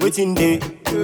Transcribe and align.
Wetin 0.00 0.34
dey, 0.34 0.58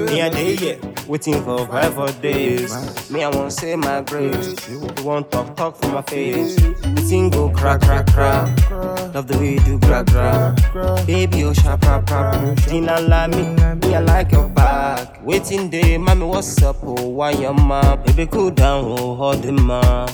me 0.06 0.20
a 0.20 0.30
day 0.30 0.54
yeah. 0.54 0.76
Waiting 1.06 1.42
for 1.44 1.66
five 1.68 2.20
days. 2.22 3.10
Me 3.10 3.22
I 3.22 3.28
won't 3.28 3.52
say 3.52 3.76
my 3.76 4.00
grace. 4.02 4.68
You 4.68 4.88
won't 5.04 5.30
talk 5.30 5.54
talk 5.56 5.76
for 5.76 5.88
my 5.88 6.02
face. 6.02 6.56
The 6.56 7.04
thing 7.08 7.30
go 7.30 7.50
crack 7.50 7.82
crack 7.82 8.06
crack. 8.08 8.70
Love 9.14 9.28
the 9.28 9.38
way 9.38 9.54
you 9.54 9.60
do 9.60 9.78
crack, 9.80 10.06
crack. 10.08 11.06
Baby 11.06 11.44
oh 11.44 11.52
sharp 11.52 11.82
rap 11.84 12.10
rap. 12.10 12.56
Dina 12.66 13.00
la 13.00 13.26
me, 13.28 13.42
me 13.86 13.94
I 13.94 14.00
like 14.00 14.32
your 14.32 14.48
back. 14.48 15.22
Wetin 15.24 15.70
dey, 15.70 15.98
mommy 15.98 16.24
what's 16.26 16.60
up? 16.62 16.76
Oh 16.82 17.06
why 17.08 17.30
your 17.32 17.54
ma? 17.54 17.96
Baby 17.96 18.26
cool 18.26 18.50
down, 18.50 18.84
oh 18.86 19.14
hold 19.14 19.42
the 19.42 19.52
ma. 19.52 20.06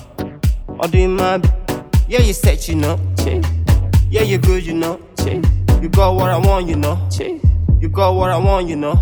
Hold 0.69 0.93
the 0.93 1.07
ma. 1.07 1.39
Yeah 2.09 2.21
you 2.21 2.33
said 2.33 2.67
you 2.69 2.75
know. 2.77 2.99
Yeah 4.11 4.23
you 4.23 4.39
good 4.39 4.67
you 4.67 4.75
know. 4.75 5.01
You 5.81 5.89
got 5.89 6.15
what 6.15 6.31
I 6.31 6.37
want 6.39 6.69
you 6.69 6.77
know. 6.77 6.99
You 7.83 7.89
got 7.89 8.15
what 8.15 8.31
I 8.31 8.37
want, 8.39 8.69
you 8.69 8.77
know. 8.77 8.95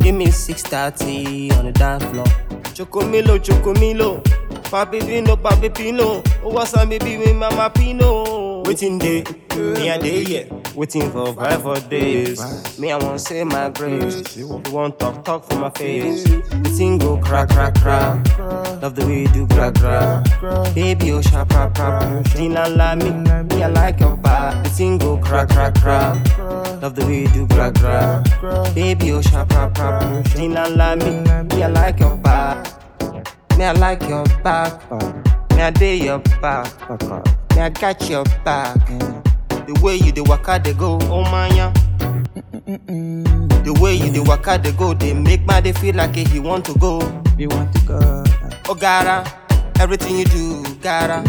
Give 0.00 0.14
me 0.14 0.30
630 0.30 1.50
on 1.52 1.64
the 1.64 1.72
dance 1.72 2.04
floor. 2.04 2.26
Chocomilo, 2.74 3.38
Chocomilo. 3.38 4.22
Papi 4.64 5.00
Pino, 5.00 5.34
Papi 5.34 5.74
Pino. 5.74 6.22
Oh, 6.42 6.50
what's 6.50 6.74
up, 6.74 6.90
baby, 6.90 7.16
with 7.16 7.34
Mama 7.34 7.70
Pino? 7.74 8.62
Wetin 8.64 9.00
dey, 9.00 9.24
me 9.56 9.88
a 9.88 9.98
day, 9.98 10.22
yeah. 10.24 10.44
Waiting 10.74 11.10
for 11.10 11.32
five 11.32 11.62
for 11.62 11.80
days. 11.88 12.38
Me, 12.78 12.92
I 12.92 12.98
won't 12.98 13.22
say 13.22 13.42
my 13.44 13.70
grace. 13.70 14.36
You 14.36 14.60
won't 14.70 14.98
talk, 14.98 15.24
talk 15.24 15.48
for 15.48 15.58
my 15.58 15.70
face. 15.70 16.24
The 16.24 16.74
thing 16.76 16.98
go 16.98 17.16
crack, 17.16 17.48
crack, 17.48 17.76
crack. 17.76 18.38
Love 18.82 18.94
the 18.94 19.06
way 19.06 19.22
you 19.22 19.28
do 19.28 19.46
gra 19.46 19.72
gra. 19.72 20.22
Baby, 20.74 21.12
oh, 21.12 21.22
sharp, 21.22 21.50
rap, 21.54 21.78
rap. 21.78 22.24
Dina 22.34 22.68
la 22.68 22.94
me, 22.94 23.10
me, 23.10 23.62
I 23.62 23.68
like 23.68 24.00
your. 24.00 24.18
The 24.18 24.70
thing 24.70 24.98
go 24.98 25.16
crack, 25.16 25.48
crack, 25.48 25.74
crack. 25.76 26.63
Love 26.84 26.96
the 26.96 27.06
way 27.06 27.22
you 27.22 27.28
do 27.28 27.46
gra 27.46 27.72
gra. 27.72 28.22
Baby, 28.74 29.12
oh 29.12 29.22
sharp 29.22 29.50
rap 29.52 29.78
rap. 29.78 30.22
Dina 30.34 30.68
la 30.68 30.94
me, 30.94 31.12
me 31.48 31.62
I 31.62 31.68
like 31.68 31.98
your 31.98 32.14
back. 32.18 32.66
Me 33.56 33.64
I 33.64 33.72
like 33.72 34.02
your 34.06 34.26
back. 34.44 34.92
Me 35.52 35.62
I 35.62 35.70
day 35.70 35.96
your 35.96 36.18
back. 36.42 36.68
Me 37.56 37.62
I 37.62 37.70
got 37.70 38.06
your 38.10 38.24
back. 38.44 38.76
Eh. 38.90 38.98
The 39.64 39.80
way 39.82 39.96
you 39.96 40.12
the 40.12 40.24
waka 40.24 40.60
they 40.62 40.74
go, 40.74 40.98
oh 41.04 41.22
man 41.22 41.56
yeah. 41.56 41.72
The 43.64 43.78
way 43.80 43.94
you 43.94 44.10
the 44.10 44.22
waka 44.22 44.60
they 44.62 44.72
go, 44.72 44.92
they 44.92 45.14
make 45.14 45.46
my 45.46 45.62
day 45.62 45.72
feel 45.72 45.94
like 45.94 46.14
he 46.14 46.38
want 46.38 46.66
to 46.66 46.78
go. 46.78 46.98
We 47.38 47.46
want 47.46 47.74
to 47.76 47.80
go. 47.86 48.24
Oh 48.68 48.74
gotta, 48.74 49.24
everything 49.80 50.18
you 50.18 50.26
do, 50.26 50.62
gotta. 50.82 51.22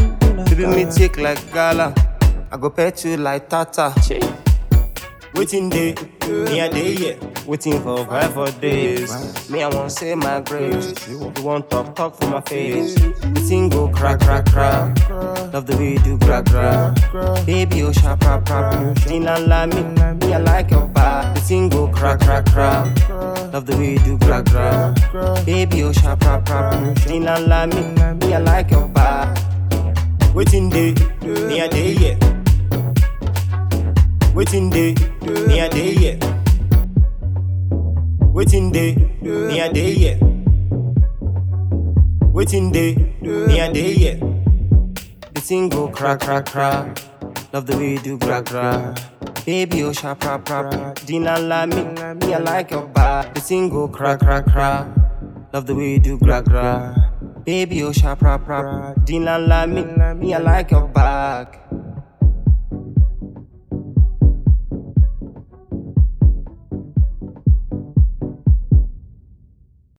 Baby 0.49 0.65
me 0.65 0.91
take 0.91 1.17
like 1.17 1.39
gala. 1.53 1.95
I 2.51 2.57
go 2.57 2.69
pet 2.69 3.05
you 3.05 3.15
like 3.15 3.47
tata. 3.47 3.93
Wetin 5.35 5.69
dey, 5.69 5.93
me 6.45 6.59
a 6.59 6.69
day 6.69 6.93
yeah. 6.93 7.15
Waiting 7.45 7.81
for 7.81 8.05
five 8.05 8.33
for 8.33 8.49
days. 8.61 9.49
Me 9.49 9.61
I 9.63 9.67
won't 9.67 9.91
say 9.91 10.15
my 10.15 10.39
grace. 10.41 11.07
You 11.07 11.31
won't 11.43 11.69
talk 11.69 11.95
talk 11.95 12.15
for 12.15 12.27
my 12.29 12.41
face. 12.41 12.95
The 12.95 13.41
thing 13.47 13.69
go 13.69 13.89
crack 13.89 14.19
crack 14.21 14.45
crack. 14.45 14.97
Love 15.53 15.67
the 15.67 15.75
way 15.77 15.93
you 15.93 15.99
do 15.99 16.17
gra 16.17 16.41
gra. 16.41 16.93
Baby 17.45 17.83
oh 17.83 17.91
sharp 17.91 18.23
rap 18.23 18.49
rap. 18.49 18.95
Dina 19.07 19.37
la 19.39 19.65
me, 19.65 19.83
me 19.83 20.33
I 20.33 20.37
like 20.37 20.71
your 20.71 20.87
back. 20.87 21.35
The 21.35 21.41
thing 21.41 21.69
go 21.69 21.87
crack 21.89 22.19
crack 22.21 22.45
crack. 22.45 23.09
Love 23.53 23.65
the 23.65 23.75
way 23.77 23.93
you 23.93 23.99
do 23.99 24.17
gra 24.17 24.41
gra. 24.41 24.95
Baby 25.45 25.83
oh 25.83 25.91
sharp 25.91 26.21
rap 26.23 26.47
rap. 26.49 26.95
Dina 27.05 27.39
la 27.41 27.65
me, 27.67 27.81
me 28.25 28.33
I 28.33 28.39
like 28.39 28.71
your 28.71 28.87
back. 28.87 29.37
Wetin 30.33 30.71
dey, 30.71 30.93
me 31.47 31.59
a 31.59 31.67
day 31.69 31.91
yeah. 31.93 32.31
Waiting 34.35 34.69
day, 34.69 34.94
me 35.25 35.59
a 35.59 35.69
day 35.69 35.93
yeah. 35.93 36.17
Wetin 38.33 38.71
dey, 38.71 38.95
me 39.21 39.59
a 39.59 39.71
day 39.71 39.91
yeah. 39.93 40.17
Wetin 42.33 42.71
dey, 42.71 42.95
me 43.21 43.59
a 43.59 43.71
day 43.71 43.93
yeah. 43.93 44.19
The 45.33 45.41
thing 45.41 45.69
go 45.69 45.87
crack 45.87 46.21
crack 46.21 46.45
crack. 46.47 46.99
Love 47.53 47.65
the 47.67 47.77
way 47.77 47.91
you 47.93 47.99
do 47.99 48.17
gra 48.17 48.41
gra. 48.41 48.95
Baby 49.45 49.83
oh 49.83 49.93
sharp 49.93 50.23
rap 50.23 50.49
rap. 50.49 50.95
Dina 51.05 51.39
la 51.39 51.65
me, 51.65 51.83
me 52.15 52.33
I 52.33 52.39
like 52.39 52.71
your 52.71 52.87
back. 52.87 53.33
The 53.35 53.41
thing 53.41 53.69
go 53.69 53.87
crack 53.87 54.19
crack 54.19 54.45
crack. 54.45 54.87
Love 55.53 55.65
the 55.67 55.75
way 55.75 55.93
you 55.93 55.99
do 55.99 56.17
gra 56.17 56.41
gra. 56.41 56.93
Baby 57.45 57.83
oh 57.83 57.91
sharp 57.93 58.21
rap 58.21 58.47
rap. 58.47 59.05
Dina 59.05 59.37
la 59.39 59.65
me, 59.65 59.83
me 60.15 60.33
I 60.33 60.39
like 60.39 60.71
your 60.71 60.87
back. 60.87 61.61